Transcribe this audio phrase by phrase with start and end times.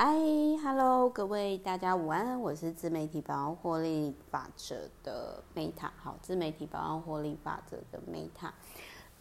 [0.00, 0.14] 嗨
[0.62, 8.52] ，Hello，各位大家午安，我是自媒体百万获利法则的 Meta，好，自媒体百万获利法则的 Meta。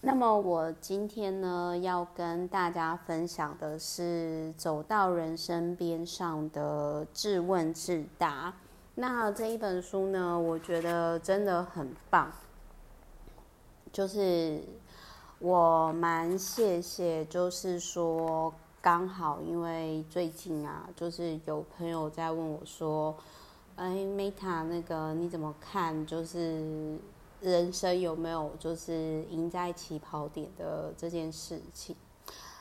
[0.02, 8.54] 那么我今天呢，要跟大家分享的是走到人生边上的自问自答。
[8.94, 12.32] 那这一本书呢，我觉得真的很棒，
[13.92, 14.62] 就是
[15.40, 18.54] 我蛮谢谢，就是说。
[18.82, 23.14] 刚好，因为最近啊，就是有朋友在问我说
[23.76, 26.06] ：“哎，Meta，那个你怎么看？
[26.06, 26.98] 就是
[27.42, 31.96] 人生有没有就是赢在起跑点的这件事情？”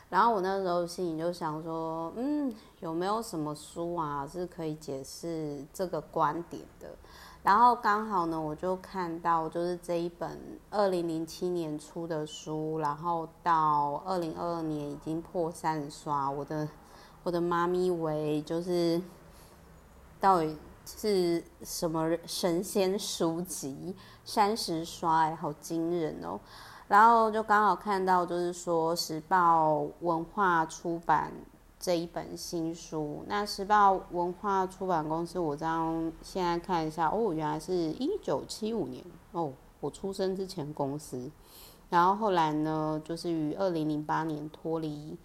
[0.08, 6.88] 然后我那时候心里就想说：“嗯，有没有什么书啊是可以解释这个观点的？”
[7.46, 10.36] 然后刚好呢，我就看到就是这一本
[10.68, 16.28] 二零零七年出的书，然后到二零二二年已经破三十刷。
[16.28, 16.68] 我的
[17.22, 19.00] 我的妈咪为就是
[20.18, 23.94] 到底是什么神仙书籍？
[24.24, 26.40] 三十刷哎，好惊人哦！
[26.88, 31.32] 然后就刚好看到就是说时报文化出版。
[31.78, 41.30] 这一本新书，那时报文化出版公司，我这样现在看一下，哦，原来是一九七五年哦，我出生之前公司，
[41.90, 45.18] 然后后来呢，就是于二零零八年脱离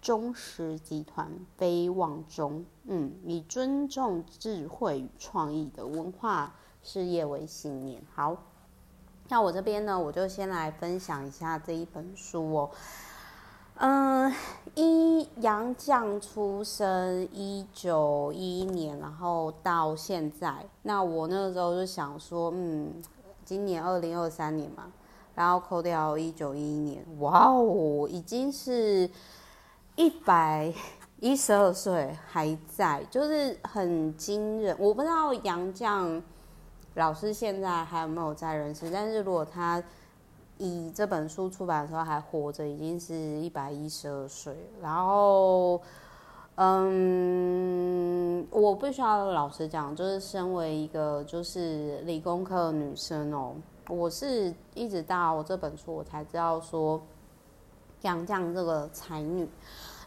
[0.00, 8.00] 中石集团，飞往中，嗯，以尊重智慧与创意的文化事业为信念。
[8.14, 8.36] 好，
[9.28, 12.70] 那我这边呢，我就先来分享一下这一本书哦。
[13.78, 14.32] 嗯，
[14.74, 22.90] 一杨绛出生一九一一年，然后到现在，那我那个时候就想说，嗯，
[23.44, 24.90] 今年二零二三年嘛，
[25.34, 29.10] 然后扣掉一九一一年，哇哦，已经是
[29.94, 30.72] 一百
[31.20, 34.74] 一十二岁还在，就是很惊人。
[34.78, 36.22] 我不知道杨绛
[36.94, 39.82] 老师现在还有没有在人世，但是如果他。
[40.58, 44.56] 以这本书出版的时候还活着，已经是一百一十二岁。
[44.80, 45.78] 然后，
[46.54, 53.54] 嗯，我必须要老实讲，就是身为一个就是理工科女生哦，
[53.88, 56.98] 我是一直到我这本书我才知道说
[58.00, 59.46] 杨绛这个才女。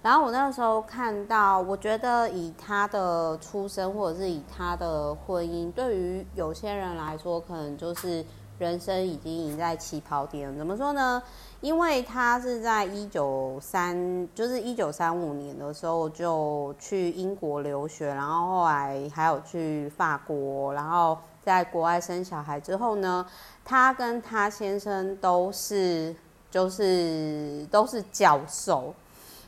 [0.02, 8.26] 然后我那时候看到，我觉得以她的出生或者是以她的婚姻，对于有些人来说，可能就是。
[8.60, 11.24] 人生已经赢在起跑点，怎么说呢？
[11.62, 23.26] 因为他是在一九三，就是一九三五年的时候就去英国留学，然后后来还有去法国，然后在国外生小孩之后呢，
[23.64, 26.14] 他跟他先生都是
[26.52, 28.94] 就是都是教授，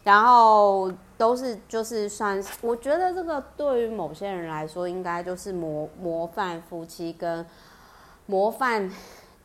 [0.06, 7.46] 然后都是就是算，我觉得这个对于某些人来说，应该就是模模范夫妻跟。
[8.32, 8.90] 模范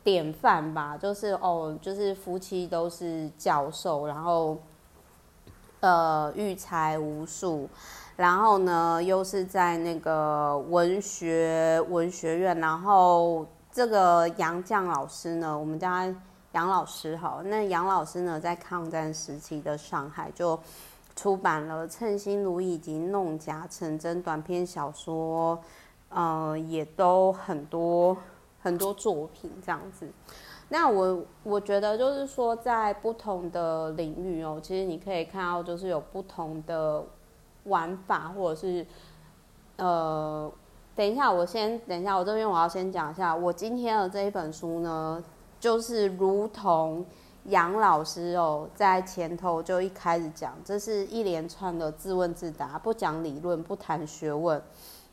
[0.01, 4.57] 典范吧，就是哦，就是夫妻都是教授，然后
[5.81, 7.67] 呃育才无数，
[8.15, 16.15] 然后呢又是在那个文学文学院，然后这个杨绛老师呢，我们叫他
[16.53, 20.57] 杨老师好，那杨老师呢在抗战时期的上海就
[21.13, 25.59] 出版了《称心如意》以及《弄假成真》短篇小说，
[26.07, 28.15] 呃，也都很多。
[28.59, 30.09] 很多作品这样子，
[30.69, 37.03] 那我我觉得就是说，在不同的领域哦，其实你可以看到，就是有不同的
[37.63, 38.85] 玩法，或者是
[39.77, 40.51] 呃，
[40.95, 45.23] 等一下，我先等一下，我这边我要先讲一下，我今天的这一本书呢，
[45.59, 47.05] 就是如同
[47.45, 54.61] 杨老师哦，在前头就一开始讲，这是一连串的自问自答，不讲理论，不谈学问。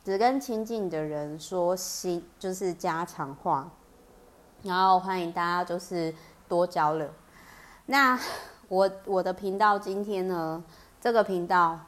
[0.04, 3.70] 只跟亲近的人说心，就是家常话，
[4.62, 6.14] 然后欢迎大家就是
[6.46, 7.08] 多交流。
[7.86, 8.20] 那
[8.68, 10.62] 我我的频道今天呢，
[11.00, 11.80] 这个频道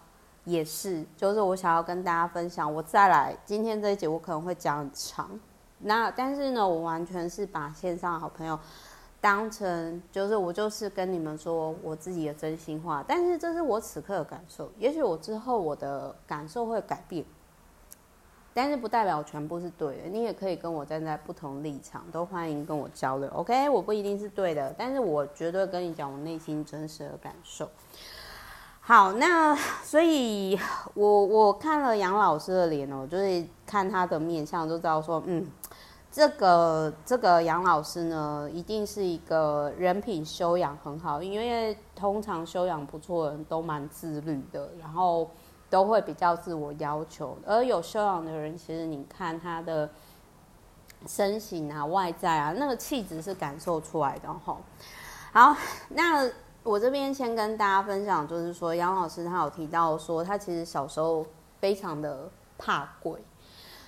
[0.45, 2.73] 也是，就是我想要跟大家分享。
[2.73, 5.39] 我再来今天这一节，我可能会讲很长。
[5.81, 8.59] 那但是呢，我完全是把线上好朋友
[9.21, 13.05] 当成，就是我就是跟你们说我自己的真心话。
[13.07, 17.23] 但是这是我此刻的感受，也许我之后我的感受会改变。
[18.59, 23.29] 但是不代表全部是对的，你也可以跟我站在不同立场，都欢迎跟我交流。
[23.35, 27.69] OK，我不一定是对的，但是我绝对跟你讲我内心真实的感受。
[28.81, 29.55] 好，那
[29.85, 30.59] 所以
[30.95, 35.47] 我我看了杨老师的脸哦，就是看他的面相就知道说，嗯，
[36.11, 45.29] 这个这个杨老师呢，一定是一个人品修养很好，因为通常修养不错的人都蛮自律的，然后。
[45.69, 49.89] 都会比较自我要求，而有修养的人，其实你看他的
[51.07, 54.59] 身形啊、外在啊，那个气质是感受出来的吼。
[55.33, 55.57] 好，
[55.91, 56.29] 那
[56.63, 61.27] 我这边先跟大家分享，就是说杨老师他有提到说，他其实小时候
[61.61, 63.21] 非常的怕鬼。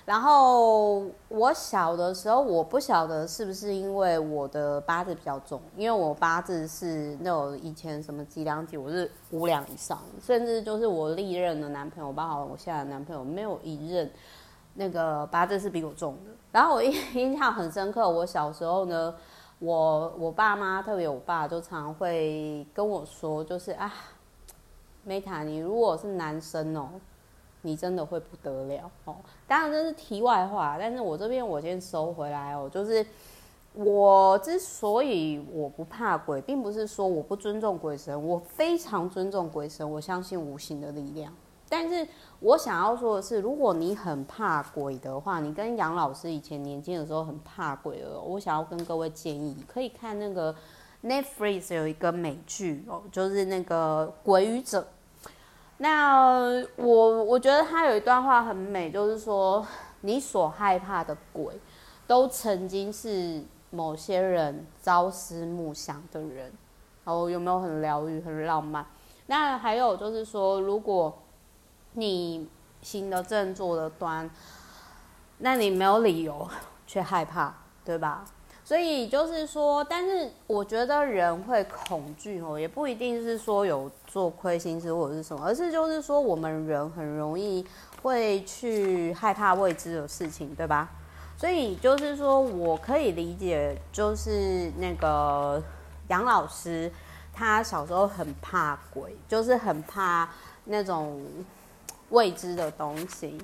[0.05, 14.11] 然后我小的时候，我不晓得是不是因为我的八字比较重，因为我八字是那种以前什么几两几，我是五两以上，甚至就是我历任的男朋友，包括我现在的男朋友，没有一任
[14.73, 16.31] 那个八字是比我重的。
[16.51, 19.13] 然后我印印象很深刻，我小时候呢，
[19.59, 23.93] 我我爸妈特别我爸就常会跟我说，就是啊
[25.07, 26.89] ，Meta，你如果是男生哦。
[27.61, 29.15] 你真的会不得了哦！
[29.45, 32.69] 当然这是题外话，但是我这边我先收回来哦。
[32.71, 33.05] 就是
[33.73, 41.33] 我之所以我不怕鬼，并不是说我不尊重鬼神，我非常尊重鬼神，我相信无形的力量。
[41.67, 42.07] 但是
[42.39, 50.55] 我想要说的是，如果你很怕鬼的话，你跟杨老师以前年轻的时候很怕鬼哦，我想要跟各位建议，可以看那个
[51.03, 54.81] Netflix 有一个美剧哦，就是那个《鬼语者》。
[55.81, 59.65] 那我我觉得他有一段话很美，就是说
[60.01, 61.59] 你所害怕的鬼，
[62.05, 66.51] 都曾经是某些人朝思暮想的人。
[67.05, 68.85] 哦，有没有很疗愈、很浪漫？
[69.27, 71.17] 那还有就是说，如果
[71.93, 72.47] 你
[72.81, 74.29] 行得正、坐得端，
[75.39, 76.47] 那你没有理由
[76.85, 77.53] 去害怕，
[77.85, 78.25] 对吧？
[78.69, 87.65] 所以就是说，但是我觉得人会恐惧哦，也不一定是说有做亏心事或者是什么，而是就是说我们人很容易
[88.03, 90.87] 会去害怕未知的事情，对吧？
[91.35, 95.59] 所以就是说我可以理解，就是那个
[96.09, 96.91] 杨老师
[97.33, 100.29] 他小时候很怕鬼，就是很怕
[100.65, 101.19] 那种
[102.11, 103.35] 未知的东西。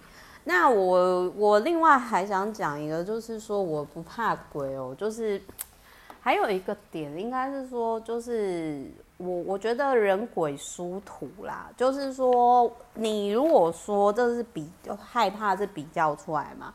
[0.48, 5.42] 那我我另外还想讲一个，就是说我不怕鬼哦，就是
[6.22, 8.86] 还有一个点，应该是说，就是
[9.18, 14.70] 我我觉得人鬼殊途啦，就是说你如果说这是比
[15.00, 16.72] 害怕是比较出来嘛，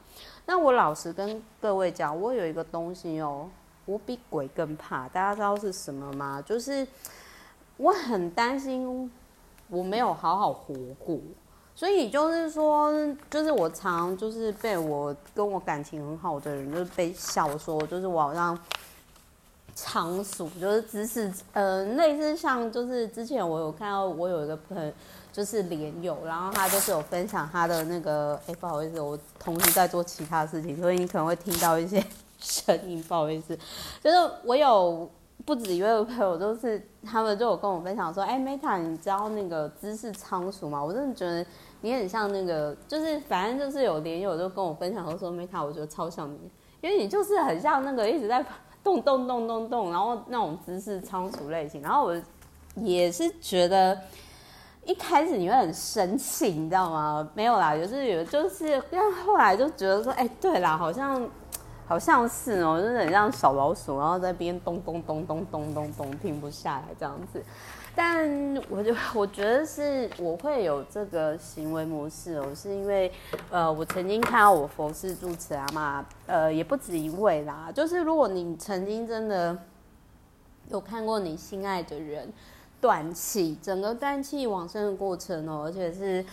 [0.47, 3.49] 那我老实跟各位讲，我有一个东西哦，
[3.87, 6.43] 我比鬼更怕，大家知道是什么吗？
[6.45, 6.85] 就是
[7.77, 9.09] 我很担心
[9.69, 11.17] 我没有好好活过。
[11.81, 12.93] 所以就是说，
[13.31, 18.59] 就是我常就是被我跟我感情很好的人，就是被笑说，就是我好像
[19.75, 24.93] 仓鼠，就是知识，呃，类似像就是之前我有看到我有一个朋友，
[25.33, 32.05] 就是连友，然后他就是有分享他的那个，哎，不好意思，我同时在做其他事情，所以你可能会听到一些
[32.39, 33.59] 声音，不好意思，
[34.05, 35.11] 就是我有。
[35.47, 40.85] 不止一位朋友，就是他们就有跟我分享说：“哎，Meta，你知道那个知识仓鼠吗？
[40.85, 41.45] 我真的觉得
[41.81, 46.39] 你很像那个，就是反正就是有连友就跟我分享说，说 Meta，我觉得超像你，
[46.81, 48.45] 因为你就是很像那个一直在
[48.83, 51.83] 动动动动动，然后那种姿势仓鼠类型。
[51.83, 52.23] 然后我
[52.77, 53.99] 也是觉得
[54.85, 57.29] 一开始你会很生气，你知道吗？
[57.35, 61.29] 没有啦，就是有，就是但后来就觉得说，哎，对啦，好像。”
[61.91, 67.43] 好像是哦，就是很像小老鼠，然后在边咚咚咚咚咚咚咚停不下来这样子。
[67.95, 73.11] 但我就 我觉得是我会有这个行为模式哦，是因为
[73.51, 77.71] 呃，我曾经看到我佛事住持啊嘛，呃，也不止一位啦。
[77.75, 79.57] 就是如果你曾经真的
[80.69, 82.33] 有看过你心爱的人
[82.81, 86.25] 断气，整个断气往生的过程哦，而且是。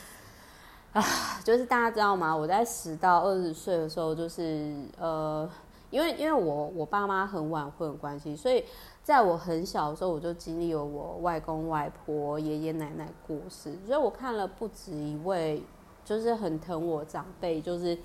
[0.94, 1.04] 啊，
[1.44, 2.36] 就是大家知道吗？
[2.36, 5.48] 我在十到二十岁的时候，就是呃，
[5.92, 8.64] 因为因为我我爸妈很晚婚的关系，所以
[9.08, 15.64] 在我很小的时候，我就经历了我外公外婆、爷爷奶奶过世，所以我看了不止一位，
[16.04, 17.98] 就是很疼我长辈，就是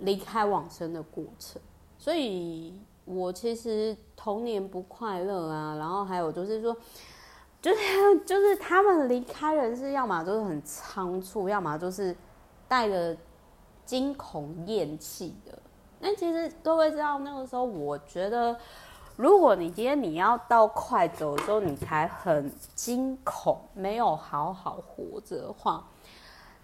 [0.00, 1.58] 离开往生的过程，
[1.96, 6.76] 所以我其实童年不快乐啊，然后还有就是说。
[7.60, 7.80] 就是
[8.24, 12.14] 就是他们离开人是，要么就是很仓促，要么就是
[12.68, 13.16] 带着
[13.86, 15.58] 惊恐厌气的。
[15.98, 18.56] 那其实各位知道，那个时候我觉得，
[19.18, 25.84] 如果你今天你要到快走的时候，你才很惊恐，没有好好活着的话，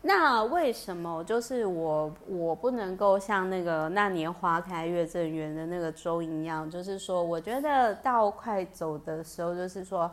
[0.03, 10.09] 那为什么就是我我不能够像那个那年花开月正圆的那个周一样，就是说，我觉得到快走的时候，就是说。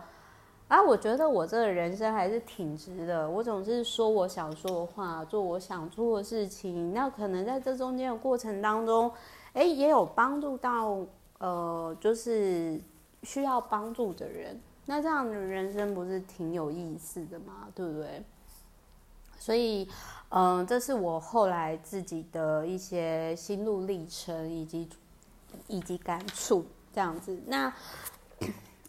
[0.68, 3.30] 啊，我觉得我这个人生还是挺直的。
[3.30, 6.94] 我总是说我想说的话，做我想做的事情。
[6.94, 9.12] 那可能在这中间的过程当中，
[9.52, 10.98] 哎，也有帮助到
[11.42, 12.80] 呃，就是
[13.24, 14.62] 需要帮助的人。
[14.86, 17.68] 那这样的人生不是挺有意思的吗？
[17.74, 18.24] 对不对？
[19.40, 19.88] 所以，
[20.30, 24.88] 嗯，这是我后来自己的一些心路历程以及
[25.68, 27.36] 以及感触这样子。
[27.48, 27.74] 那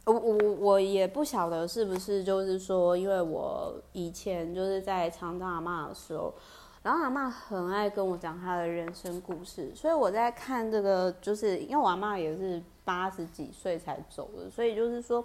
[0.04, 6.34] 我我我也不晓得是不是就是说，因为我以前就是在长照阿嬷的时候，
[6.82, 15.24] 然后阿妈很爱跟我讲她的人生故事，所以我在看这个，就是因为我阿妈也是八十几岁才走的，所以就是说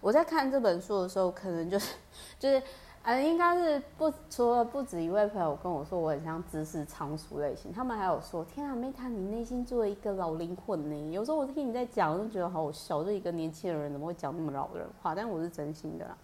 [0.00, 1.94] 我在看这本书的时候，可能就是
[2.38, 2.62] 就是。
[3.04, 15.16] 呃，应该是不除了不止一位朋友跟我说我很像知识仓鼠类型，他们还有说：“天啊，Meta，你内心住了一个老灵魂呢。”有时候我听你在讲，我就觉得好小，就一个年轻人怎么会讲那么老人话？
[15.16, 16.16] 但我是真心的啦。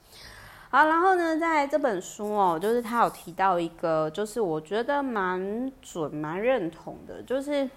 [0.71, 7.69] 好，然后呢，在这本书哦，就是他有提到一个，就是我觉得蛮准、蛮认同的，就是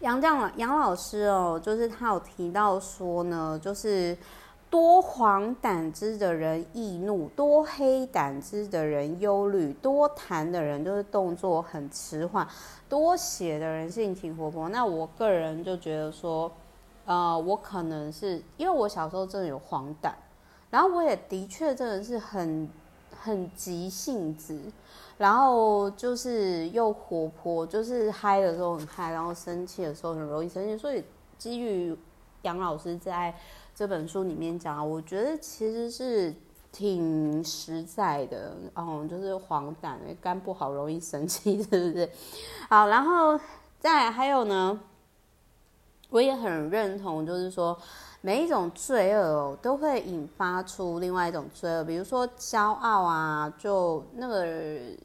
[0.00, 4.16] 杨绛杨老师哦，就是他有提到说呢，就是。
[4.70, 12.46] 多黄胆汁的人易怒，多黑胆汁的人忧虑，多痰的人就是动作很迟缓，
[12.88, 14.68] 多血的人性情活泼。
[14.68, 16.52] 那我个人就觉得说，
[17.04, 20.12] 呃，我可能是因为我小时候真的有黄疸，
[20.70, 22.68] 然后我也的确真的是很
[23.20, 24.58] 很急性子，
[25.18, 30.78] 然后就是又活泼，就是嗨的时候很嗨，然后生气的时候很容易生气。
[30.78, 31.04] 所以
[31.36, 31.96] 基于
[32.42, 33.34] 杨老师在。
[33.72, 36.34] 这本书里面讲，我觉得其实是
[36.70, 42.10] 挺实在的，嗯，就是黄疸，肝不好容易生气，是不是？
[42.68, 43.40] 好，然后
[43.78, 44.78] 再还有呢，
[46.10, 47.76] 我也很认同，就是说
[48.20, 54.44] 每一种罪恶，都会引发出另外一种罪恶，比如说骄傲啊，就那个《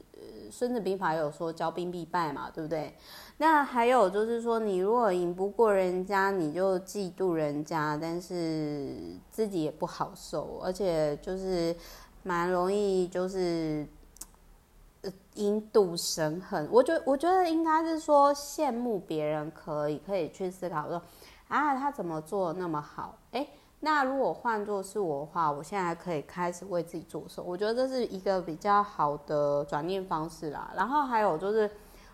[0.52, 2.94] 孙子兵法》有说骄兵必败嘛，对不对？
[3.38, 8.96] 那还有就是说，你如果赢不过人家，你就嫉妒人家，但是
[9.30, 11.76] 自己也不好受，而且就是
[12.24, 13.86] 蛮容易就是
[15.36, 16.68] 因妒生恨。
[16.72, 21.00] 我觉我觉得应该是说羡慕别人可以可以去思考说
[21.48, 23.16] 啊，他怎么做那么好？
[23.32, 23.48] 诶，
[23.82, 27.44] 那如果换作是我的话，我现在可以开始为自己做手。
[27.44, 30.74] 我觉得这是一个比较好的转念方式啦。
[30.76, 31.70] 然后还有就是。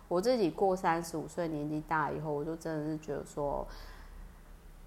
[0.08, 3.66] 我自己过三十五岁年纪大以后，我就真的是觉得说，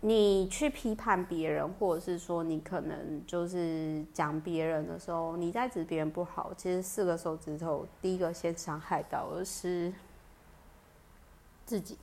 [0.06, 9.92] 你去批判别人，或者是说你可能就是讲别人的时候，你在指别人不好，其实四个手指头，第一个先伤害到的是
[11.66, 11.98] 自己。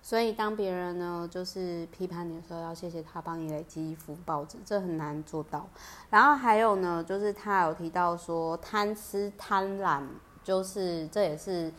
[0.00, 5.68] 所以当别人呢，就是批判你的时候，要谢谢他帮你累积一幅报纸，这很难做到。
[6.10, 10.02] 然后还有呢，就是他有提到说贪吃贪婪。
[10.44, 11.72] 就是这也是，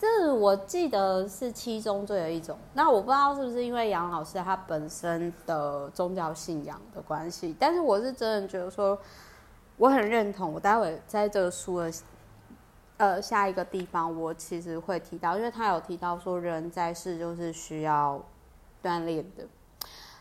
[0.00, 2.56] 这我记得是七宗罪的一种。
[2.72, 8.98] 那我不知道是不是因为杨老师他本身的宗教信仰的关系，但是我是真的觉得说，
[9.76, 10.54] 我很认同。
[10.54, 11.92] 我待会在这个书的
[12.96, 18.18] 呃下一个地方，我其实会提到，因为他有提到说，人在世就是需要
[18.82, 19.44] 锻炼的。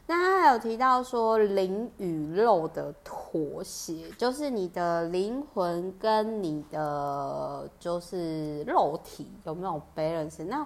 [0.09, 10.43] 那他还有提到说，灵与肉的妥协，就是你的灵魂跟你的就是肉体有没有 balance？
[10.45, 10.65] 那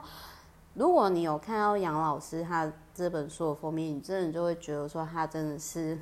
[0.76, 6.00] 如果你有看到杨老师他这本书的封面，你真的就会觉得说，他真的是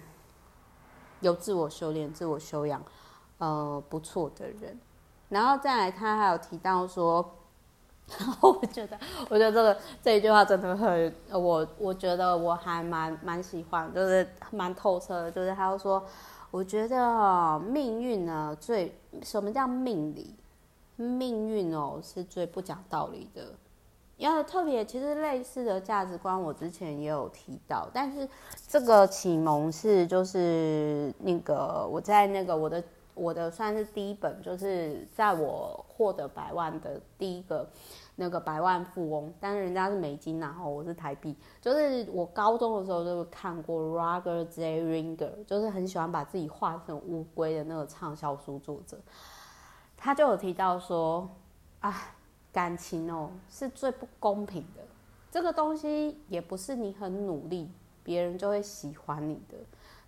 [1.21, 2.79] 有自我修炼、自我修养，
[3.39, 4.79] 呃，不错的人。
[5.29, 7.27] 然后再来，他还有提到说。
[8.19, 8.97] 然后我觉得，
[9.29, 15.31] 我觉得这个这一句话真的很，我我觉得我还蛮蛮喜欢，就是蛮透彻的。
[15.31, 16.03] 就是他说，
[16.51, 20.35] 我觉得，命运呢，最什么叫命理？
[20.97, 23.43] 命运哦是最不讲道理的。
[24.17, 28.29] 因为特别，其实类似的价值观我之前也有提到，但是
[28.67, 32.83] 这个启蒙是就是那个我在那个我的
[33.15, 37.67] 我的算是第一本，就是在我获得百万的第一个。
[38.15, 41.35] 那个百万富翁，但是人家是美金，然后我是台币。
[41.59, 44.81] 就是我高中的时候就看过 Roger J.
[44.83, 48.99] Ringer，就是很喜欢把自己画成乌龟的那个畅销书作者。
[49.97, 51.29] 他就有提到说，
[51.79, 51.95] 啊，
[52.51, 54.81] 感情哦是最不公平的。
[55.29, 57.71] 这个东西也不是你很努力，
[58.03, 59.57] 别人就会喜欢你的。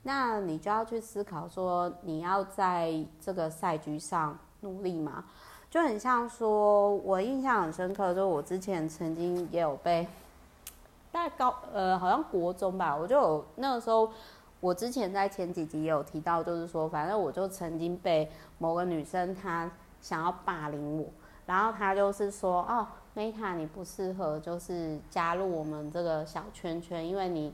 [0.01, 5.23] 那你就要去思考说，你要在这个赛局上努力吗？
[5.73, 10.07] 就很像说，我印象很深刻，就是我之前曾经也有被，
[11.11, 14.07] 大概高呃，好像国中吧，我就有那个时候，
[14.59, 19.67] 我之前在前几集也有提到，就是说，反正我就曾经被某个女生她
[19.99, 21.07] 想要霸凌我，
[21.47, 27.51] 然后她就是说，哦，Meta 你不适合就是加入我们这个小圈圈，因为你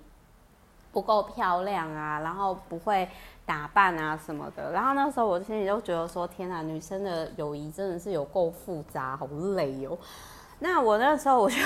[0.91, 3.07] 不够漂亮啊，然后不会。
[3.49, 4.71] 打扮啊什么的。
[4.71, 9.25] 然后那时候我心里就觉得说，天哪，女生的友谊真的是有够复杂，好
[9.55, 9.97] 累哦。
[10.59, 11.57] 那我那时候我就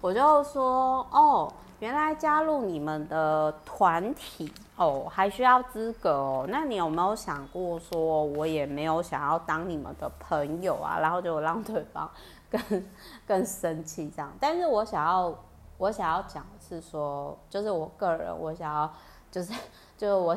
[0.00, 6.44] 我就说，哦，原来加入你们的团体哦，还需要资格哦。
[6.48, 10.98] 那你有没有想过说，我也没有想要当你们的朋友啊？
[10.98, 12.10] 然后就让对方
[12.50, 12.84] 更
[13.28, 14.32] 更生气这样。
[14.40, 15.32] 但是我想要
[15.78, 18.92] 我想要讲的是说，就是我个人我想要
[19.30, 19.52] 就是
[19.96, 20.36] 就是我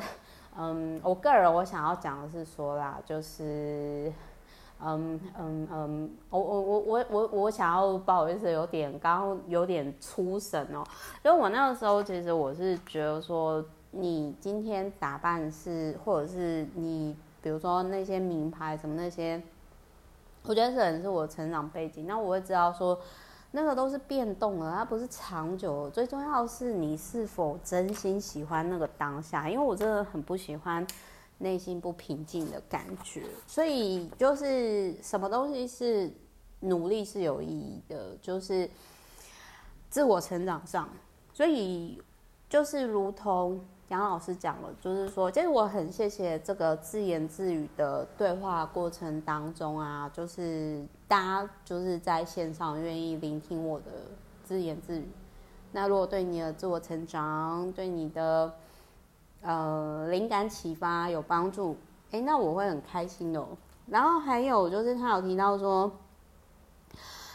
[0.57, 4.11] 嗯，我个人我想要讲的是说啦，就是。
[4.77, 10.83] 嗯嗯嗯，我我我我我我想要不好意思，有点刚有点出神哦，
[11.23, 19.41] 因为我那个时候其实我是觉得说，你今天打扮是，或者是你比如说那些名牌什么那些，
[20.43, 22.99] 我觉得这可能是我成长背景，那我会知道说，
[23.55, 30.85] 那个都是变动的，它不是长久，最重要是你是否真心喜欢那个当下，因为我真的很不喜欢。
[31.37, 36.09] 内心不平静的感觉，所以就是什么东西是
[36.61, 38.69] 努力是有意义的，就是
[39.89, 40.87] 自我成长上。
[41.33, 42.01] 所以
[42.47, 43.59] 就是如同
[43.89, 53.85] 杨老师讲了，就是说，其实我很谢谢这个自言自语的对话过程当中啊，就是大家就是在线上愿意聆听我的
[54.43, 55.07] 自言自语。
[55.71, 58.51] 那如果对你的自我成长，对你的。
[59.47, 61.77] 呃，灵感启发有帮助，
[62.09, 63.45] 哎，那我会很开心哦。
[63.85, 65.91] 然后还有就是他有提到说，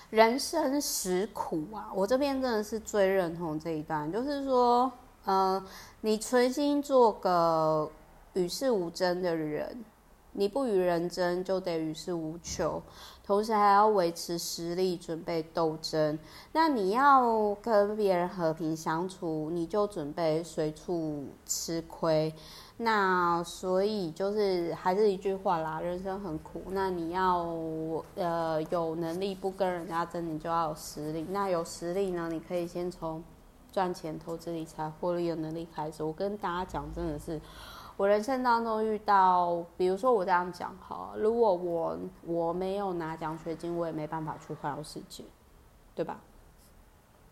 [0.08, 4.90] 人生实苦啊，我这边真的是最认同这一段，就是说，
[5.24, 5.62] 呃，
[6.00, 7.90] 你存心做个
[8.34, 9.84] 与世无争的人，
[10.32, 12.82] 你不与人争，就得与世无求。
[13.22, 16.18] 同时还要维持实力，准备斗争。
[16.52, 22.34] 那你要跟别人和平相处，你就准备随处吃亏。
[22.78, 26.62] 那所以就是还是一句话啦，人生很苦。
[26.70, 27.46] 那你要
[28.16, 31.24] 呃有能力不跟人家争，你就要有实力。
[31.30, 33.22] 那有实力呢，你可以先从
[33.72, 36.02] 赚钱、投资理财、获利的能力开始。
[36.02, 37.40] 我跟大家讲，真的是。
[37.96, 45.22] 我人生当中遇到，比如说我这样讲哈，如果我我没有拿奖学金，我也没办法去环游世界，
[45.94, 46.18] 对吧？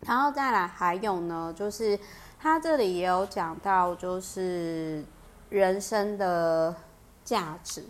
[0.01, 1.99] 然后再来还有呢，就是
[2.39, 5.03] 他这里也有讲到，就是
[5.49, 6.75] 人生的
[7.23, 7.83] 价值。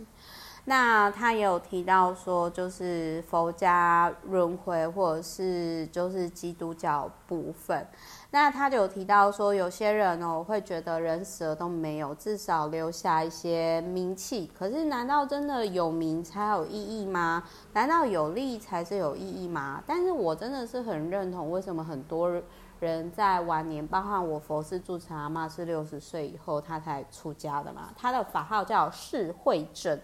[0.64, 7.86] 那他也有提到说，就是佛家轮回，或者是就是基督教部分。
[8.32, 14.48] 那他就有提到说，有些人哦会觉得人死了都没有，至少留下一些名气。
[14.56, 17.42] 可是，难道真的有名才有意义吗？
[17.72, 19.82] 难道有利才是有意义吗？
[19.84, 22.30] 但是我真的是很认同，为什么很多
[22.78, 27.90] 人在晚年，包括我佛寺住持阿嬷是六十岁以后他才出家的嘛？
[27.96, 30.00] 他的法号叫释慧正，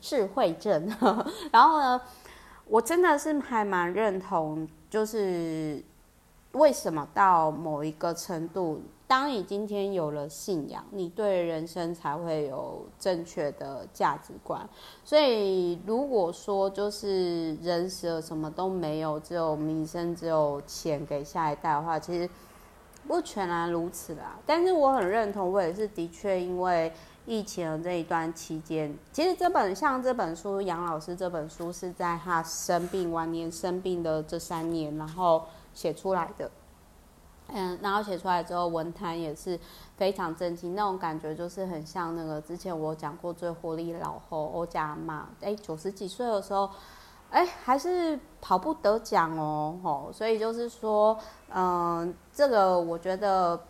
[0.00, 0.88] 释慧正。
[1.52, 2.00] 然后呢，
[2.64, 5.84] 我真的是还蛮认同，就是。
[6.58, 14.68] 为什么到某一个程度，当你今天有了信仰，你对人生才会有正确的价值观。
[15.04, 22.28] 所以，如果说就是人死了什么都没有，只有名声，只有钱给下一代的话，其实
[23.06, 24.36] 不全然如此啦。
[24.44, 26.92] 但是我很认同，我也是的确因为
[27.24, 35.42] 疫情这一段期间，其实这本像这本书，杨老师这本书是在他生病晚年生病的这三年，然后。
[35.78, 36.50] 写出来的，
[37.54, 39.56] 嗯，然后写出来之后，文坛也是
[39.96, 46.68] 非常震惊，那种感觉就是很像那个之前我讲过最活力老后欧家嘛，哎，九十几岁的时候，
[47.30, 51.16] 哎，还是跑步得奖哦，吼，所以就是说，
[51.54, 53.60] 嗯，这个我觉得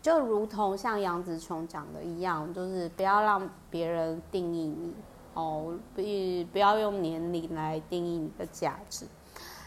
[0.00, 4.94] 就如同像杨紫琼讲的一样，就是不要让别人定义你，
[5.34, 6.00] 哦，不，
[6.50, 9.04] 不要用年龄来定义你的价值。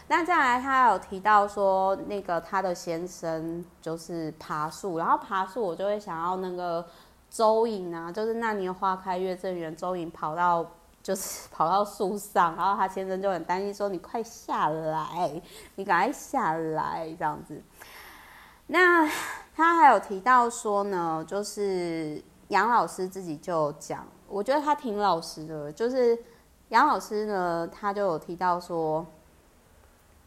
[0.08, 6.84] 那再来，他有提到说，那个他的先生就是爬树，然后爬树我就会想要那个
[7.30, 10.66] 周颖啊，就是那年花开月正圆，周颖跑到
[11.02, 15.40] 就是 跑到树上，然后他先生就很担心说：“你快下来，
[15.76, 17.62] 你赶快下来。”这样子。
[18.66, 19.08] 那
[19.54, 26.18] 他还有提到说呢，就是杨老师自己就讲，我觉得他挺老实的，就是
[26.68, 29.06] 杨老师呢，他就有提到说。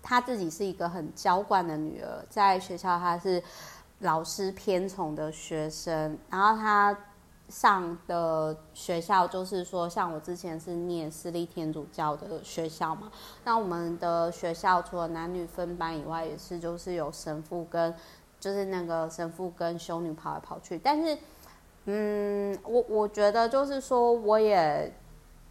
[0.08, 3.42] 她自己是一个很娇惯的女儿，在学校她是
[4.00, 6.96] 老师偏宠的学生，然后她
[7.50, 13.12] 上的学校就是说，像我之前是念私立天主教的学校嘛，
[13.44, 17.94] 那我们的学校除了男女分班以外，也是就是有神父跟
[18.40, 21.18] 就是那个神父跟修女跑来跑去，但是
[21.86, 24.92] 嗯，我我觉得就是说，我也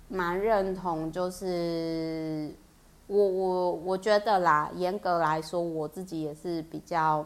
[0.09, 2.53] 蛮认同，就是
[3.07, 7.25] 我我我觉得啦，严格来说，我自己也是比较，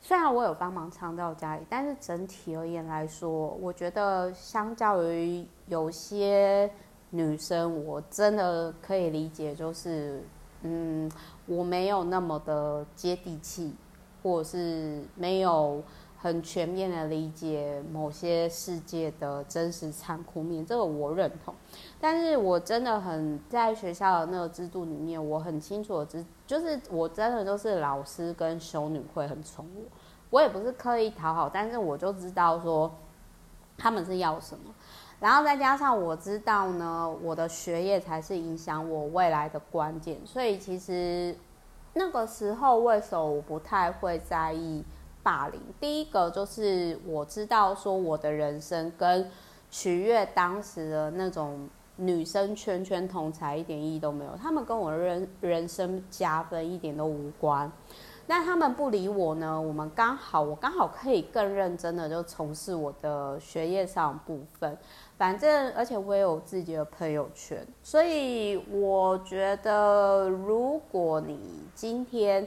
[0.00, 6.70] 虽然我有帮忙唱到家里，但是整体而言来说，我觉得相较于有些
[7.10, 10.22] 女生，我真的可以理解，就是
[10.62, 11.10] 嗯，
[11.46, 13.74] 我没有那么的接地气，
[14.22, 15.82] 或者是没有。
[16.26, 21.54] 很全面的理解某些世界的真实残酷面，这个我认同。
[22.00, 29.82] 但是我真的很在学校的那个制度里面，我很清楚的知，就是我真的都是老师跟修女会很宠我。
[30.30, 32.92] 我也不是刻意讨好，但是我就知道说
[33.78, 34.74] 他们是要什么。
[35.20, 40.18] 然后再加上我知道呢，我的学业才是影响我未来的关键。
[40.26, 41.36] 所以其实
[41.94, 44.84] 那个时候为什么我不太会在意？
[45.26, 49.28] 霸凌，第一个就是我知道说我的人生跟
[49.68, 57.68] 取悦当时的那种女生圈圈同才一点意义都没有，他们跟我的人人生加分一点都无关。
[58.28, 64.78] 那他们不理我呢，我们刚好我刚好可以更认真的就从事我的学业上部分，
[65.18, 71.36] 反正而且我也有自己的朋友圈，所以我觉得如果你
[71.74, 72.46] 今天。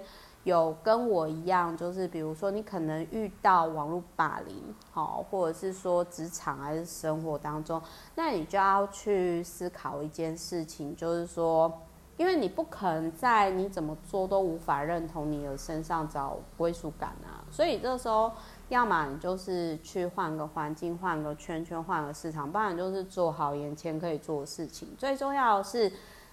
[0.49, 7.81] 有跟我一样，就是比如说你可能遇到网络霸凌，好，或者是说职场还是生活当中，
[8.15, 11.71] 那你就要去思考一件事情，就是说，
[12.17, 18.31] 因为你不可能在你怎么做都无法认同你的身上找归属感啊，所以这时候，
[18.67, 24.89] 要么你就是去换个环境，换个圈圈，换个市场，不然就是做好眼前可以做的事情。
[24.97, 25.91] 最重要的是。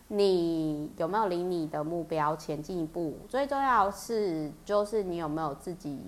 [0.08, 3.18] 你有没有离你的目标前进一步？
[3.28, 6.00] 最重要是，就是你有没有自己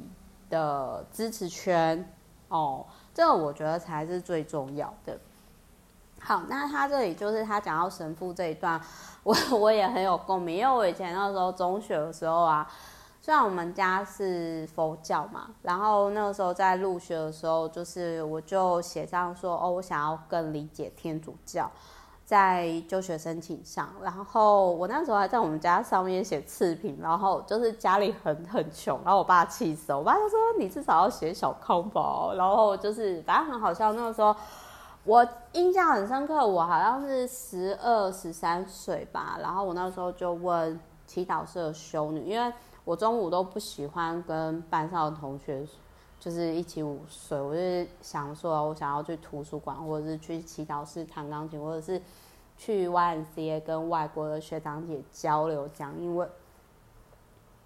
[0.49, 2.09] 的支持圈
[2.49, 5.19] 哦，这个我觉得才是最重要的。
[6.21, 8.81] 好，那他这里就是他讲到神父这一段，
[9.25, 12.69] 我我也很有共鸣，因为我以前那时候中学的时候啊，
[13.21, 21.69] 虽然我们家是佛教嘛，然后那个时候在入学的时候，就是我就写上说，哦，我想要更理解天主教。
[22.29, 33.95] 在就学申请上，然后我那时候还在我们家上面写次品，然后就是家里很很穷，然后我爸气死，我爸就说，你至少要写小康宝，然后就是反正很好笑。
[33.95, 34.37] 那个时候
[35.05, 42.53] 我印象很深刻，我好像是十二十三岁吧，然后我那时候就问祈祷社修女，因为
[42.85, 45.67] 我中午都不喜欢跟班上的同学。
[46.21, 52.03] 就是一起午睡，我就是想说，我想要去图书馆，或者是去祈祷室弹钢琴，或者是
[52.57, 56.29] 去 YMCA 跟外国的学长姐交流讲英文。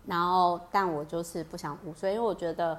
[0.05, 2.79] 然后，但我就是不想午睡，因为我觉得，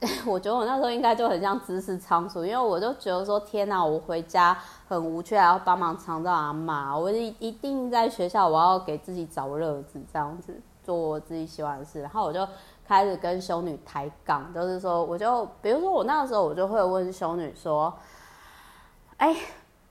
[0.26, 4.54] 我觉得我那时候应该就很像知识仓鼠，因为我就觉得说，天哪，我回家
[4.86, 12.46] 很无趣，还要帮忙长照阿妈，我一一定在学校，我要给自己找乐子，这样子做我自己喜欢的事，然后我就。
[12.88, 17.92] 开始跟修女抬杠，就是说，我就比如说我那个时候，我就会问修女说
[19.18, 19.36] ：“哎，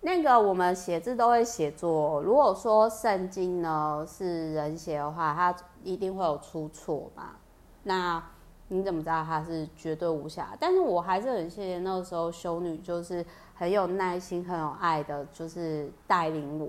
[0.01, 7.35] 那个我们写字都会写作，如果说圣经呢是人写的话，它一定会有出错嘛？
[7.83, 8.23] 那
[8.69, 10.57] 你怎么知道它是绝对无瑕？
[10.59, 16.67] 但是我还是很谢谢那个时候修女，就是很有耐心、很有爱的，就是带领我。”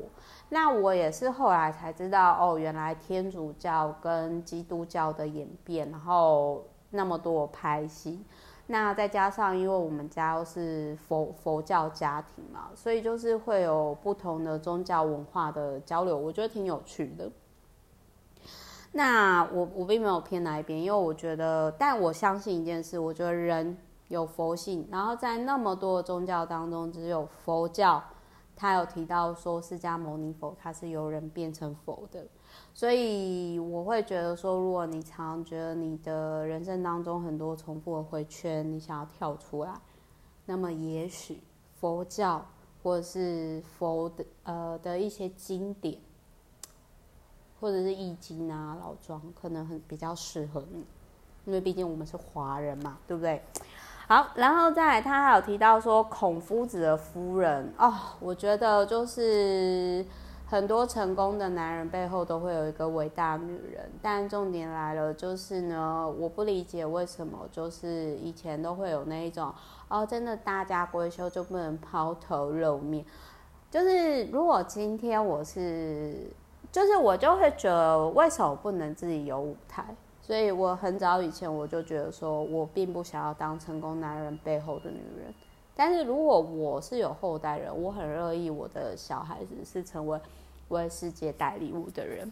[0.50, 8.24] 那我也是后来才知道，哦，原来天主教跟基督教的演变，然后那么多拍戏，
[8.68, 17.30] 那再加上因为我们家又是佛佛教家庭嘛，所以就是会有不同的宗教文化的交流，我觉得挺有趣的。
[18.92, 23.76] 那我我并没有偏哪一边，因为我觉得，但我相信一件事，我觉得人
[24.08, 28.02] 有佛性，然后在那么多宗教当中，只有佛教。
[28.60, 32.26] 他有提到说，释迦牟尼佛他是由人变成佛的，
[32.74, 39.72] 所以我会觉得说，如果你常觉得你的人生当中很多重复的回圈，你想要跳出来，
[40.44, 41.40] 那么也许
[41.76, 42.44] 佛教
[42.82, 45.96] 或者是佛的呃的一些经典，
[47.60, 50.84] 或者是易经啊、老庄，可能很比较适合你，
[51.46, 53.40] 因为毕竟我们是华人嘛，对不对？
[54.08, 60.02] 好，然后再来，他还有提到说孔夫子的夫人哦，我觉得就是
[60.46, 69.52] 很多成功的男人背后都会有一个伟大女人，但重点来了，就是呢，我不理解为什么就是以前都会有那一种
[69.88, 73.04] 哦，真的大家闺秀就不能抛头露面，
[73.70, 76.32] 就是如果今天我是，
[76.72, 79.84] 就是我就会觉得为什么不能自己有舞台？
[80.28, 85.32] 所以我很早以前我就觉得说，我并不想要当成功男人背后的女人。
[85.74, 90.20] 但是如果我是有后代人，我很乐意我的小孩子是成为
[90.68, 92.30] 为世界带礼物的人。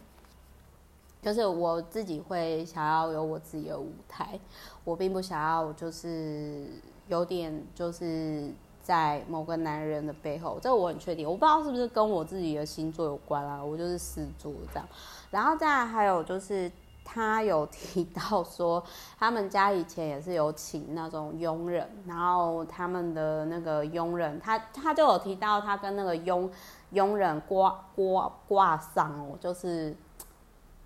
[1.23, 4.39] 就是我自己会想要有我自己的舞台，
[4.83, 6.67] 我并不想要就是
[7.07, 8.51] 有点就是
[8.83, 11.27] 在某个男人的背后，这我很确定。
[11.27, 14.87] 我不知道是不是跟我自己的星座有关啊，我就是狮子座这样。
[15.31, 16.71] 然后再还有就是
[17.09, 18.83] 他有提到说，
[19.17, 26.51] 他们家以前也是有请那种佣人，然后他们的那个佣人，他他就有提到他跟那个佣
[26.89, 29.95] 佣人挂挂挂上哦，就是。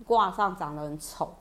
[0.08, 1.32] 挂上长得很丑，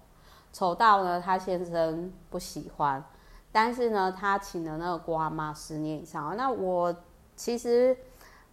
[0.52, 3.02] 丑到呢他先生不喜欢，
[3.50, 6.36] 但是呢他请了那个瓜妈十年以上。
[6.36, 6.94] 那我
[7.34, 7.96] 其实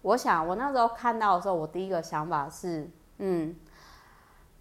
[0.02, 3.54] 我想，我那时候看到的时候，我第一个想法是，嗯，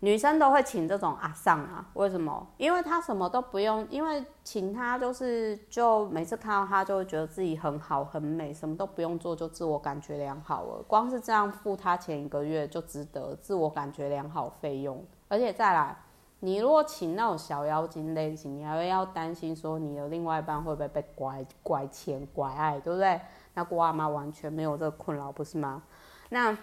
[0.01, 1.85] 女生都会请这种阿桑啊？
[1.95, 2.47] 为什么？
[2.59, 10.83] 因为他什么都不用，因为请他就是就每次看到他就会觉得自己很好很美，什么都不用做就自我感觉良好了。
[10.87, 15.03] 光是这样付他前一个月就值得自我感觉良好费用。
[15.29, 15.97] 而且再来，
[16.41, 23.19] 你如果请那种小妖精类型，你还会要担心说你的另外一半会不会被拐拐钱拐爱，对不对？
[23.55, 25.83] 那瓜妈完全没有这个困扰，不是吗？
[26.29, 26.57] 那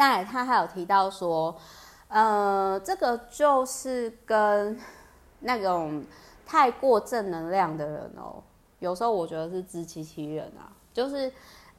[0.00, 1.54] 但，他还有提到说，
[2.08, 4.78] 呃，这个就是跟
[5.40, 6.02] 那种
[6.46, 8.42] 太过正能量的人哦，
[8.78, 11.30] 有时候我觉得是自欺欺人啊，就是。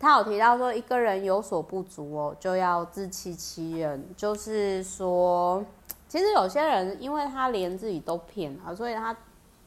[0.03, 4.03] 他有提到说，一个人有所不足哦，就要自欺欺人。
[4.17, 5.63] 就是说，
[6.07, 9.15] 其实有些人，因为他连自己都骗啊，所以他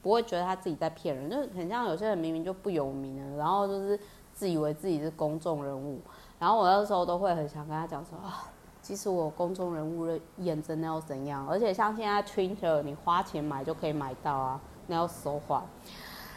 [0.02, 1.30] 不会觉得他自己在骗人。
[1.30, 3.96] 就是很像有些人明明就不有名了，然后就是
[4.32, 6.00] 自以为自己是公众人物。
[6.38, 8.48] 然后我那时候都会很想跟他讲说啊，
[8.82, 11.46] 其实我公众人物的眼真的要怎样？
[11.48, 15.64] 而且像现在 Twitter，你花钱买就可以买到啊，那要说话。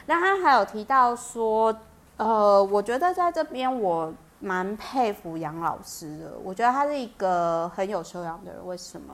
[0.05, 1.75] 那他还有提到说。
[2.17, 6.31] 呃，我觉得在这边我蛮佩服杨老师的。
[6.43, 8.65] 我觉得他是一个很有修养的人。
[8.65, 9.13] 为什么？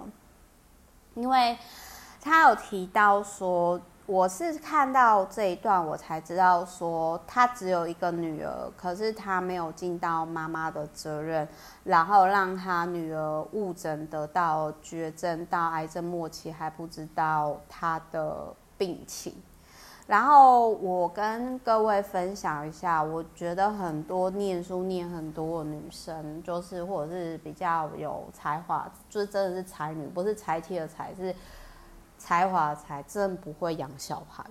[1.16, 1.58] 因为
[2.22, 11.48] 他有提到说，我是看到这一段我才知道说，他只有一个女儿，可是他没有尽到妈妈的责任，
[11.86, 19.34] 然后让他女儿误诊得到绝症，到癌症末期还不知道他的病情。
[20.06, 31.34] 然后我跟各位分享一下，我觉得很多念书念很多的女生，就是或者是比较有才华，就是真的是才女，不是才气的才，是
[32.24, 34.46] 才华才，真不会养小孩。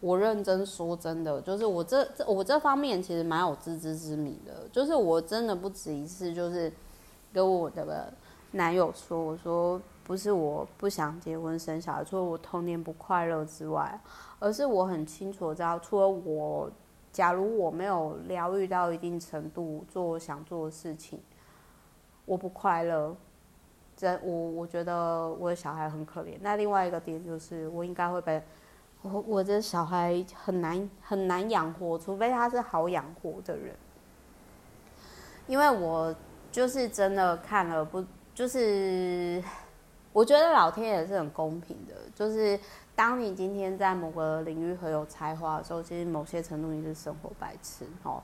[0.00, 6.70] 我认真说，真的，就是我这这我这方面其实蛮有自知之明的，就是我真的不止一次，就是
[7.32, 8.12] 跟我的
[8.50, 13.98] 男友说，我说不是我不想结婚生小孩，除了我童年不快乐之外。
[14.38, 16.70] 而是我很清楚知道，除了我，
[17.10, 21.18] 假如我没有疗愈到一定程度，做我想做的事情，
[22.26, 23.16] 我不快乐。
[23.96, 26.36] 这我我觉得我的小孩很可怜。
[26.40, 28.42] 那另外一个点就是，我应该会被
[29.02, 33.74] 我我的小孩很难很难养活，除非他是好养活的人。
[35.46, 36.14] 因为我
[36.52, 38.04] 就是真的看了不，
[38.34, 39.42] 就是
[40.12, 42.58] 我觉得老天爷是很公平的，就是。
[42.96, 48.22] 当你今天在某个领域很有才华的时候，其实某些程度你是生活白痴哦。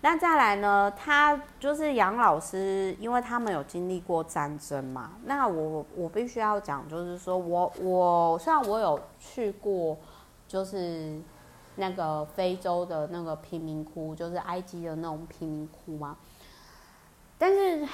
[0.00, 0.92] 那再来呢？
[0.96, 5.12] 他就是杨老师，因为他们有经历过战争嘛。
[5.24, 9.96] 那我我必须要讲，就是说我我虽然我有去过，
[10.46, 11.18] 就是
[11.76, 16.16] 那个非洲的那个贫民窟，就是埃及的那种贫民窟嘛，
[17.38, 17.86] 但是。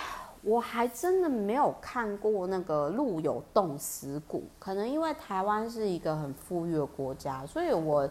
[0.44, 8.10] 我还真的没有看过那个陆有冻死骨，可能因为台湾是一个很富裕的国家，所以我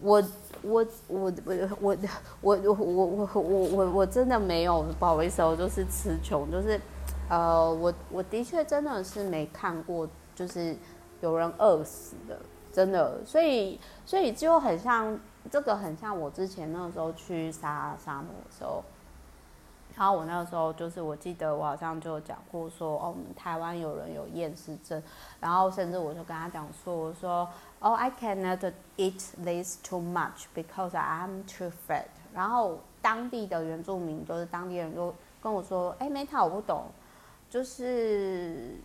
[0.00, 0.22] 我
[0.62, 1.96] 我我我我
[2.40, 6.80] 我我我我我我真的没有，不好意思，我就是词穷，就是
[7.28, 10.76] 呃，我我的确真的是没看过，就是
[11.20, 12.38] 有人饿死的，
[12.72, 15.18] 真的，所以所以就很像
[15.50, 18.82] 这个，很像我之前那个时候去沙沙漠的时候。
[19.98, 25.02] 然后我那个时候就是，我记得我好像就讲过说，哦，我们台湾有人有厌食症，
[25.40, 27.48] 然后甚至我就跟他讲说，我说，
[27.80, 32.06] Oh,，I cannot eat this too much because I'm too fat。
[32.34, 36.86] 然后当地的原住民就是当地人就跟我说，哎，Meta，我不懂，
[37.48, 38.76] 就是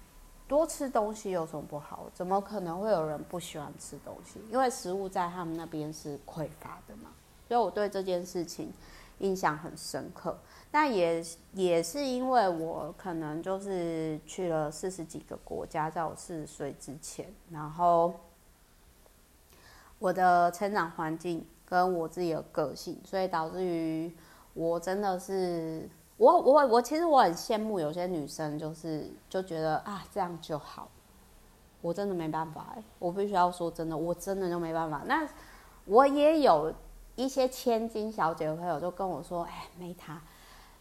[0.47, 2.05] 多吃东西有什么不好？
[2.13, 4.39] 怎么可能会有人不喜欢吃东西？
[4.51, 7.09] 因为食物在他们那边是匮乏的嘛。
[7.47, 8.71] 所以我对这件事情。
[9.21, 10.35] 印象很深刻。
[10.71, 11.23] 那也
[11.53, 18.15] 也是因为我可能就是去了四十几个国家，在我四十岁之前，然后
[20.01, 24.11] 我的成长环境跟我自己的个性，所以导致于
[24.55, 25.87] 我真的是
[26.17, 30.89] 我我我其实我很羡慕有些女生，就是就觉得啊这样就好，
[31.81, 35.03] 我真的没办法，我必须要说真的，我真的就没办法。
[35.05, 35.23] 那
[35.85, 36.73] 我也有
[37.15, 40.19] 一些千金小姐的朋友就跟我说，哎，没她。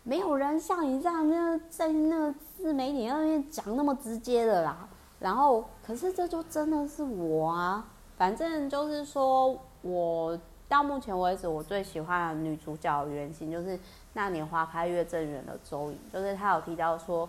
[0.02, 4.88] 没有人像你这样，那在那自媒体上面讲那么直接的啦。
[5.18, 7.86] 然后，可是这就真的是我啊。
[8.20, 13.80] 反正就是说，我到目前为止，我最喜欢的女主角原型就是
[14.12, 15.98] 那年花开月正圆的周颖。
[16.12, 17.26] 就是她有提到说，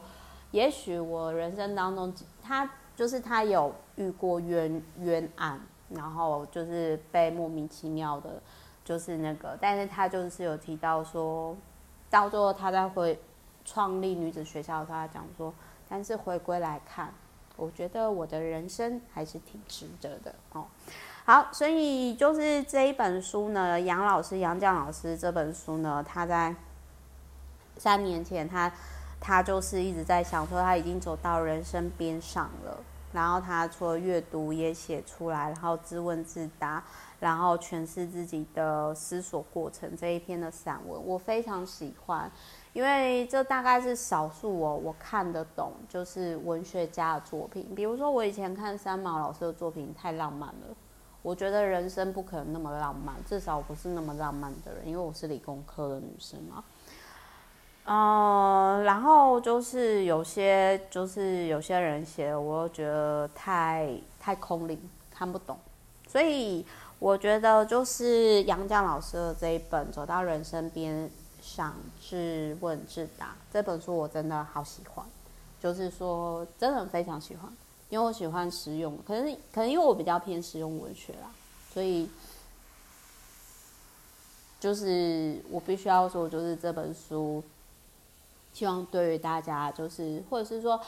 [0.52, 8.42] 也许我人生当中，她就是她有遇过冤冤案，然后就是被莫名其妙的，
[8.84, 11.56] 就是那个，但是她就是有提到说。
[12.10, 13.18] 到最后，她在回
[13.64, 15.54] 创立女子学校的时候，讲说
[15.88, 17.14] ：“但是回归来看，
[17.62, 20.66] 我觉得我的人生还是挺值得的哦。”
[21.24, 26.56] 好，所以就是这一本书呢，杨老师杨绛老师这本书呢，他在
[27.78, 28.72] 三年前他，
[29.20, 32.78] 他就是一直在想说，他已经走到人生边上了。
[33.14, 36.84] 然后他除了阅读也写出来，然后自问自答。
[37.20, 42.32] 然后诠释自己的思索过程这一篇的散文，我非常喜欢，
[42.74, 47.68] 因为这大概是少数我我看得懂，就是文学家的作品。
[47.76, 50.76] 比如说我以前看三毛老师的作品太浪漫了，
[51.22, 56.64] 我觉得人生不可能那么浪漫，至少我不是那么浪漫的人，因为我是理工科的女生嘛。
[57.86, 64.80] 嗯，然后就是有些就是有些人写的，我又觉得太太空灵，
[65.14, 65.58] 看不懂，
[66.08, 66.66] 所以。
[67.02, 71.10] 我觉得就是杨绛老师的这一本《走到人生边
[71.56, 75.06] 上，自问自答》这本书，我真的好喜欢。
[75.62, 77.52] 就是说，真的非常喜欢，
[77.90, 78.98] 因为我喜欢实用。
[79.06, 81.30] 可是，可能因为我比较偏实用文学啦，
[81.74, 82.10] 所以
[84.60, 87.44] 就是我必须要说，就是这本书，
[88.54, 90.80] 希望对于大家，就是或者是说。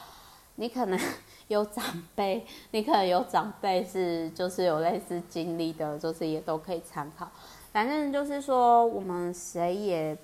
[0.56, 0.96] 你可能
[1.48, 7.28] 有长辈，你可能有长辈是就是有类似经历的，就是也都可以参考。
[7.72, 10.16] 反正就是说，我们谁也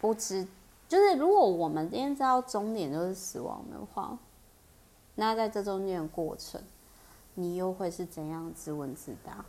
[0.00, 0.46] 不知，
[0.88, 4.16] 就是如果我们今天知道终点就是死亡的话，
[5.14, 6.60] 那在这中间的过程，
[7.34, 9.44] 你又会是怎样自问自答？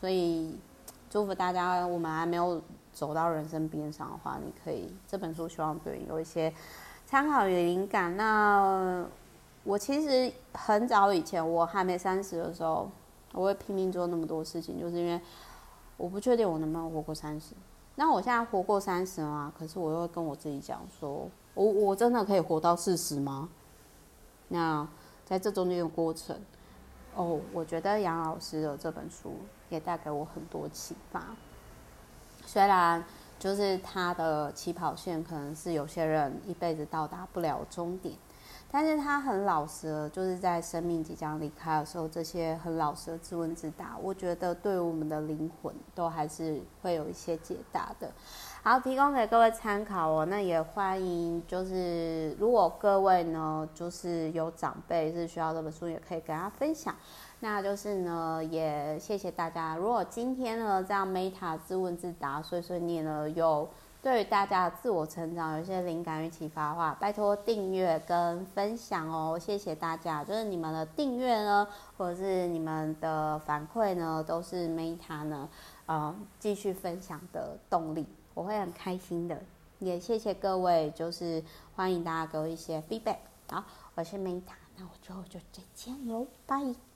[0.00, 0.58] 所以
[1.08, 2.60] 祝福大家，我们还没有
[2.92, 6.52] 走到人生边上的话，你可以这本书希望对你有一些
[7.06, 8.16] 参考与灵感。
[8.16, 9.06] 那。
[9.68, 12.88] 我其实很早以前，我还没三十的时候，
[13.32, 15.20] 我会拼命做那么多事情，就是因为
[15.96, 17.52] 我不确定我能不能活过三十。
[17.96, 23.48] 那我现在活过三十嘛，可是我又跟我自己讲说，我我真的可以活到四十吗？
[24.48, 24.86] 那
[25.24, 26.38] 在这中间的过程，
[27.14, 29.34] 哦，我觉得杨老师的这本书
[29.70, 31.24] 也带给我很多启发。
[32.44, 33.02] 虽然
[33.38, 38.14] 就是他的起跑线可能是有些人一辈子到达不了终点。
[38.70, 48.10] 但是他很老实，就是在生命即将离开的时候，这些很老实的自问自答，我觉得对我们的灵魂都还是会有一些解答的。
[48.62, 50.26] 好，提供给各位参考哦。
[50.26, 56.94] 那也欢迎，就是如果各位呢，就是有长辈是需要这本书，也可以跟他分享。
[57.40, 59.76] 那就是呢，也谢谢大家。
[59.76, 63.68] 如果今天呢，这样 Meta 自问自答碎碎念呢，有。
[64.02, 70.22] 对于大家的自我成长有一些灵感与启发的话，拜托订阅跟分享哦，谢谢大家。
[70.22, 75.48] 就是你们的订阅呢，或者是你们的反馈呢，都是 Meta 呢，
[75.86, 79.42] 呃，继续分享的动力，我会很开心的。
[79.80, 81.42] 也谢谢各位，就是
[81.74, 83.16] 欢迎大家给我一些 feedback。
[83.50, 83.64] 好，
[83.96, 86.76] 我是 Meta，那我之后就再见喽，拜。